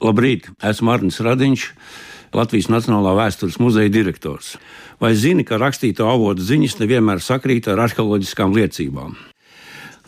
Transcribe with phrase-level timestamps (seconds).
[0.00, 1.64] Labrīt, esmu Arnēs Radiņš,
[2.32, 4.54] Latvijas Nacionālā vēstures muzeja direktors.
[5.00, 9.18] Vai zini, ka rakstīto avotu ziņas nevienmēr sakrīt ar arheoloģiskām liecībām?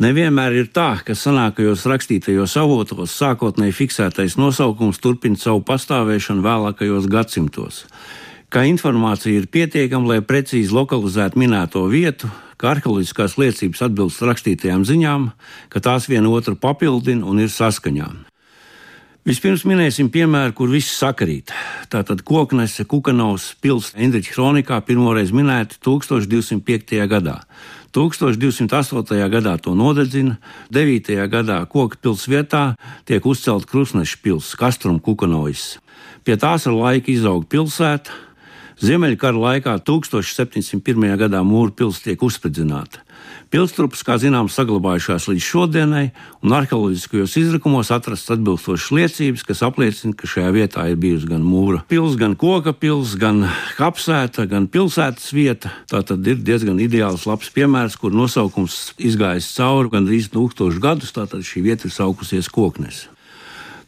[0.00, 7.84] Nevienmēr ir tā, ka senākajos rakstītajos avotos sākotnēji fiksētais nosaukums turpina savu pastāvēšanu vēlākajos gadsimtos.
[8.52, 15.30] Kā informācija ir pietiekama, lai precīzi lokalizētu minēto vietu, ka arheoloģiskās liecības atbilst rakstītajām ziņām,
[15.68, 18.31] ka tās viena otru papildina un ir saskaņā.
[19.22, 21.52] Vispirms minēsim piemēru, kur viss sakrīt.
[21.92, 26.96] Tātad Koknese Kukanovs pils Endriča kronikā pirmoreiz minēta 1205.
[27.06, 27.36] gadā.
[27.94, 29.20] 1208.
[29.30, 30.40] gadā to nodedzina,
[30.74, 31.14] 9.
[31.30, 32.64] gadā koka pils vietā
[33.06, 35.76] tiek uzcelta krusneša pils, Kastrum Kukanovs.
[36.26, 38.10] Pie tās ar laiku izaug pilsēta.
[38.82, 41.04] Ziemeļkara laikā 1701.
[41.20, 43.04] gadā mūra pils tiek uzspridzināta.
[43.52, 46.08] Pilstrupas, kā zināms, saglabājušās līdz šodienai,
[46.42, 51.84] un arheoloģiskajos izrakumos atrastas atbilstošas liecības, kas apliecina, ka šajā vietā ir bijusi gan mūra
[51.86, 53.44] pils, gan koka pils, gan
[53.78, 55.70] kapsēta, gan pilsētas vieta.
[55.86, 61.14] Tā tad ir diezgan ideāls, labs piemērs, kur nosaukums izgājis cauri gandrīz tūkstošu gadus.
[61.14, 63.04] Tātad šī vieta ir saukusies koknes.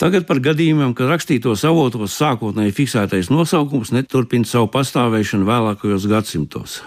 [0.00, 6.78] Tagad par gadījumiem, kad rakstītos avotos sākotnēji fiksētais nosaukums neturpina savu pastāvēšanu vēlākajos gadsimtos.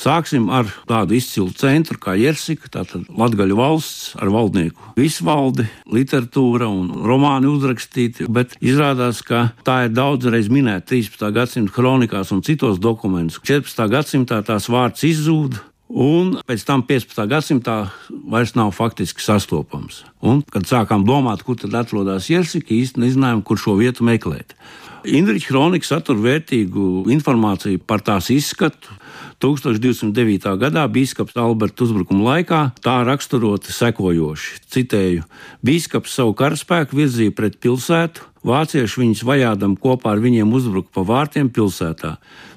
[0.00, 7.04] Sāksim ar tādu izcilu centru kā Jersika, tātad Latvijas valsts ar valdnieku visvaldi, literatūra un
[7.04, 11.28] romāni uzrakstīti, bet izrādās, ka tā ir daudzreiz minēta 13.
[11.36, 13.40] gadsimta kronikās un citos dokumentos.
[13.44, 13.88] 14.
[13.92, 15.60] gadsimtā tās vārds izzūda.
[15.86, 17.28] Un pēc tam 15.
[17.30, 17.76] gadsimtā
[18.26, 20.02] vairs nav faktiski sastopams.
[20.18, 24.56] Un, kad sākām domāt, kur tad atrodas Jersika, īsti nezinājām, kur šo vietu meklēt.
[25.06, 28.96] Indriča kronika satur vērtīgu informāciju par tās izskatu,
[29.38, 30.48] 1209.
[30.58, 34.62] gadā biskups Alberta uzbrukuma laikā tā raksturoti sekojoši.
[34.72, 35.26] Citēju:
[35.62, 41.52] Biskups savu karaspēku virzīja pret pilsētu, vācieši viņus vajādam kopā ar viņiem uzbruka pa vārtiem
[41.52, 42.16] pilsētā.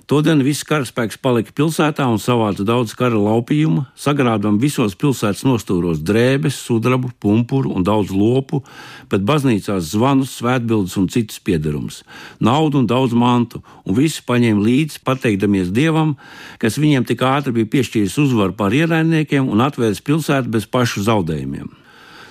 [0.10, 6.56] Todien viss karaspēks palika pilsētā un savāca daudz kara laupījumu, sagrādām visos pilsētas nostūros drēbes,
[6.66, 8.64] sudrabu, pumpuru un daudz lopu,
[9.12, 12.02] bet baznīcās zvanus, svētbildes un citas piederumus,
[12.42, 16.16] naudu un daudz mantu, un visi paņēma līdzi, pateikdamies Dievam,
[16.58, 21.70] kas viņiem tik ātri bija piešķīris uzvaru pār ienaidniekiem un atvērs pilsētu bez pašu zaudējumiem.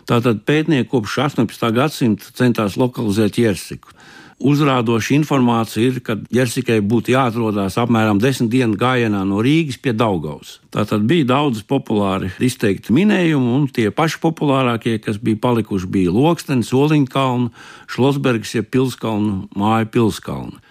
[0.08, 1.70] Tātad pētnieki kopš 18.
[1.78, 3.94] gadsimta centās lokalizēt Jersiku.
[4.38, 10.60] Uzrādoša informācija ir, ka Jersikai būtu jāatrodas apmēram desmit dienu gājienā no Rīgas pie Daugaus.
[10.70, 16.70] Tātad bija daudz populāri izteikti minējumi, un tie paši populārākie, kas bija palikuši, bija Lokstenis,
[16.70, 17.50] Oliņkalna,
[17.90, 20.62] Šlosbergs, jeb Pilskalna, Māja Pilskalna.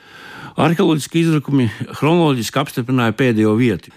[0.55, 1.67] Arheoloģiski izrakumi
[1.99, 3.91] chronoloģiski apstiprināja pēdējo vietu.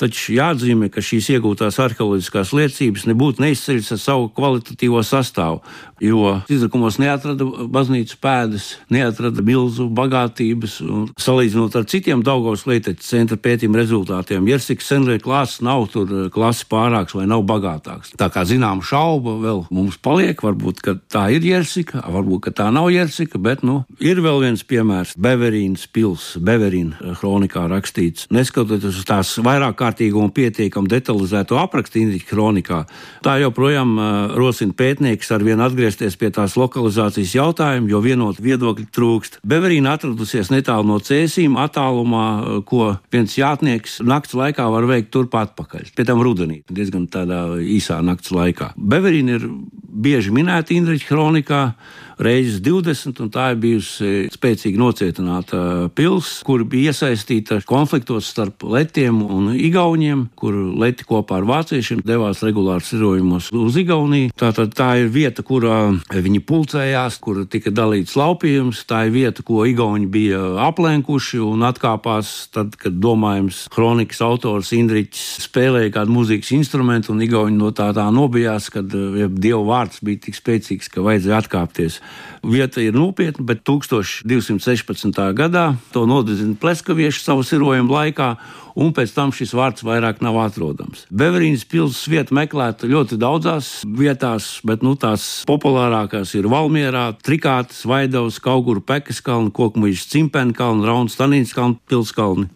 [0.00, 5.60] Taču jāatzīmē, ka šīs iegūtās arheoloģiskās liecības nebūtu neizceļas ar savu kvalitatīvo sastāvu,
[6.00, 10.78] jo izrakumos neatrada baznīcas pēdas, neatrada milzu bagātības.
[11.20, 16.64] Salīdzinot ar citiem Daugavas Leiteča centra pētījuma rezultātiem, Jersikas senlieku klāsts nav tur eh, klasi
[16.70, 18.14] pārāks vai nav bagātāks.
[18.16, 22.70] Tā kā zinām šauba vēl mums paliek, varbūt, ka tā ir Jersika, varbūt, ka tā
[22.72, 28.30] nav Jersika, bet, nu, ir vēl viens piemērs- Beverīnas pils, Beverīna kronikā rakstīts.
[28.32, 32.84] Neskatoties uz tās vairāk kā kārtīgu un pietiekami detalizētu aprakstu Indijas kronikā.
[33.24, 38.86] Tā joprojām uh, rosina pētniekus ar vien atgriezties pie tās lokalizācijas jautājuma, jo vienot viedokļu
[38.94, 39.40] trūkst.
[39.46, 45.34] Beverīna atradusies netālu no cēsīm, attālumā, uh, ko viens jātnieks nakts laikā var veikt turp
[45.40, 45.90] atpakaļ.
[45.96, 48.74] Pie tam rudenī, diezgan tādā īsā nakts laikā.
[48.76, 49.48] Beverīna ir
[49.90, 51.72] bieži minēta Indijas kronikā
[52.20, 59.22] reizes 20, un tā ir bijusi spēcīgi nocietināta pilsēta, kur bija iesaistīta konfliktos starp Letiem
[59.22, 64.32] un Igauniem, kur Leti kopā ar vāciešiem devās regulāri sirojumos uz Igauniju.
[64.38, 65.78] Tātad tā ir vieta, kurā
[66.10, 68.82] viņi pulcējās, kur tika dalīts laupījums.
[68.90, 75.46] Tā ir vieta, ko Igauni bija aplenkuši un atkāpās tad, kad domājams kronikas autors Indričs
[75.46, 80.26] spēlēja kādu mūzikas instrumentu, un Igauni no tā tā nobijās, kad ja Dieva vārds bija
[80.26, 82.00] tik spēcīgs, ka vajadzēja atkāpties.
[82.40, 85.12] Vieta ir nopietna, bet 1216.
[85.36, 88.30] gadā to nodezina pleskavieši savu sirojumu laikā,
[88.80, 91.04] un pēc tam šis vārds vairs nav atrodams.
[91.12, 98.40] Beverīnas pilsētas vieta meklēta ļoti daudzās vietās, bet nu, tās populārākās ir Valmierā, Trikātas, Vaidavas,
[98.40, 102.48] Kauguru, Pekaskalna, Kokmuģis, Cimpenkalna, Rauns, Tanīnskalna, Pilskalni.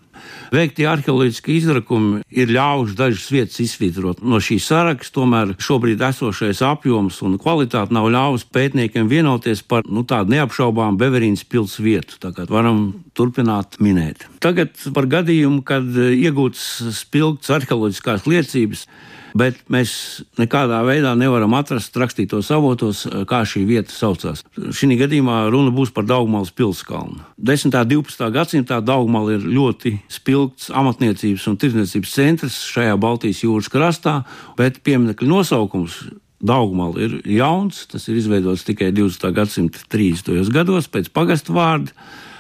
[0.55, 7.21] Veiktie arheoloģiski izrakumi ir ļāvuši dažas vietas izsvītrot no šīs saraksta, tomēr šobrīd esošais apjoms
[7.27, 12.21] un kvalitāte nav ļāvusi pētniekiem vienoties par nu, tādu neapšaubāmu Beverīnas pilsētas vietu.
[12.23, 14.29] Tagad varam turpināt minēt.
[14.45, 18.87] Tagad par gadījumu, kad iegūtas spilgtas arheoloģiskās liecības
[19.35, 24.45] bet mēs nekādā veidā nevaram atrast rakstītos avotos, kā šī vieta saucās.
[24.55, 27.19] Šī gadījumā runa būs par Daugmalas pilskalnu.
[27.37, 27.75] 10.
[27.75, 28.27] un 12.
[28.35, 34.21] gadsimtā Daugmala ir ļoti spilgts amatniecības un tirdzniecības centrs šajā Baltijas jūras krastā,
[34.59, 36.05] bet pieminiekļa nosaukums
[36.45, 39.31] Daugmala ir jauns, tas ir izveidots tikai 20.
[39.35, 40.53] gadsimta 30.
[40.53, 41.95] gados pēc pagastu vārda.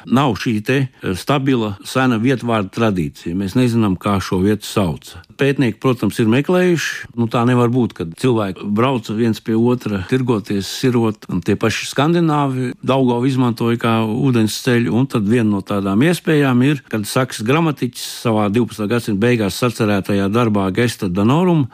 [0.06, 3.36] Nav šī eh, stabila, sena vietvārdu tradīcija.
[3.36, 5.14] Mēs nezinām, kā šo vietu sauc.
[5.40, 7.10] Pētnieki, protams, ir meklējuši.
[7.18, 11.26] Nu, tā nevar būt, kad cilvēki brauca viens pie otra, tirgoties, sirot.
[11.44, 14.94] Tie paši skandināvi Daugovu izmantoja kā ūdens ceļu.
[14.94, 18.88] Un tad viena no tādām iespējām ir, kad Saks gramatiķis savā 12.
[18.90, 21.66] gadsimta beigās sacerētajā darbā Gesta Danorum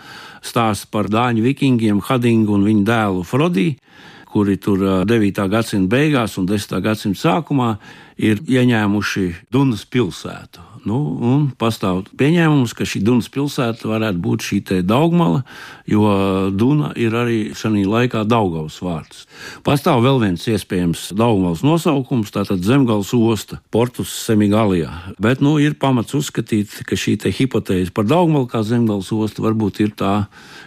[0.47, 3.77] stāsta par dāņu vikingiem Hadingu un viņu dēlu Frodiju
[4.31, 5.43] kuri tur 9.
[5.50, 6.77] gadsimta beigās un 10.
[6.85, 7.73] gadsimta sākumā
[8.20, 10.70] ir ieņēmuši Dunas pilsētu.
[10.88, 10.96] Nu,
[11.61, 15.43] pastāv pieņēmums, ka šī Dunas pilsēta varētu būt šī Daugmala,
[15.88, 16.08] jo
[16.56, 19.26] Duna ir arī šajā laikā Daugavas vārds.
[19.67, 24.88] Pastāv vēl viens iespējams Daugmalas nosaukums, tātad Zemgals osta, Portus Semigalijā.
[25.20, 29.93] Bet nu, ir pamats uzskatīt, ka šī hipotēze par Daugmalu kā Zemgals ostu varbūt ir
[29.93, 30.14] tā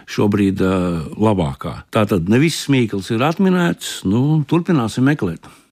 [0.06, 1.80] šobrīd uh, labākā.
[1.90, 5.63] Tātad ne viss mīkls ir atminēts, nu, turpināsim meklēt.